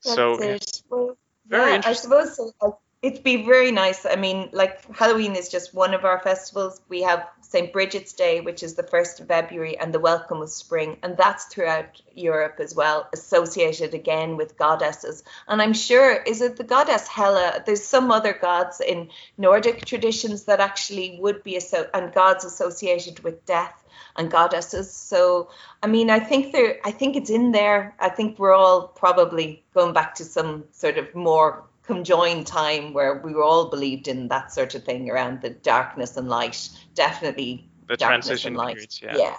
[0.04, 0.82] That's so it.
[0.88, 2.78] Well, very yeah, I suppose so.
[3.02, 4.04] It'd be very nice.
[4.04, 6.82] I mean, like Halloween is just one of our festivals.
[6.90, 7.72] We have St.
[7.72, 10.98] Bridget's Day, which is the 1st of February, and the Welcome of Spring.
[11.02, 15.24] And that's throughout Europe as well, associated again with goddesses.
[15.48, 17.62] And I'm sure, is it the goddess Hela?
[17.64, 23.20] There's some other gods in Nordic traditions that actually would be, asso- and gods associated
[23.20, 23.82] with death
[24.14, 24.92] and goddesses.
[24.92, 25.48] So,
[25.82, 27.94] I mean, I think there, I think it's in there.
[27.98, 33.14] I think we're all probably going back to some sort of more conjoined time where
[33.24, 36.68] we were all believed in that sort of thing around the darkness and light.
[36.94, 38.74] Definitely the darkness transition and light.
[38.74, 39.16] periods, yeah.
[39.16, 39.36] Yeah.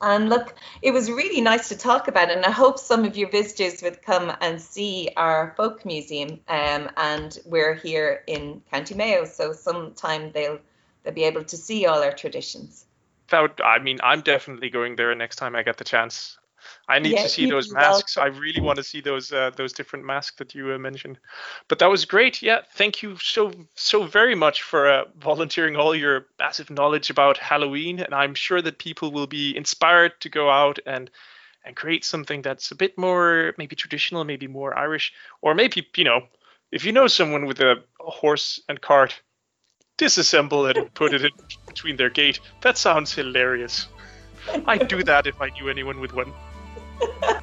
[0.00, 2.36] And look, it was really nice to talk about it.
[2.36, 6.40] And I hope some of your visitors would come and see our folk museum.
[6.48, 10.58] Um, and we're here in County Mayo, so sometime they'll
[11.02, 12.84] they'll be able to see all our traditions.
[13.28, 16.38] That would, I mean, I'm definitely going there next time I get the chance.
[16.88, 18.16] I need Yeah, to see those masks.
[18.16, 21.18] I really want to see those uh, those different masks that you uh, mentioned.
[21.68, 22.42] But that was great.
[22.42, 27.38] Yeah, thank you so so very much for uh, volunteering all your massive knowledge about
[27.38, 31.10] Halloween, and I'm sure that people will be inspired to go out and
[31.64, 35.12] and create something that's a bit more maybe traditional, maybe more Irish,
[35.42, 36.22] or maybe you know,
[36.70, 39.20] if you know someone with a, a horse and cart,
[39.98, 41.32] disassemble it and put it in
[41.66, 42.40] between their gate.
[42.62, 43.88] That sounds hilarious.
[44.66, 46.32] I'd do that if I knew anyone with one.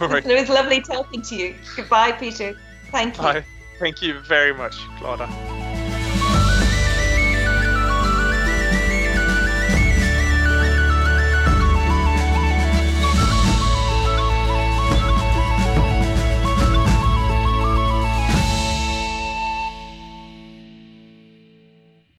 [0.00, 0.24] Right.
[0.26, 1.54] It was lovely talking to you.
[1.74, 2.54] Goodbye, Peter.
[2.92, 3.22] Thank you.
[3.22, 3.44] Bye.
[3.78, 5.64] Thank you very much, Claudia.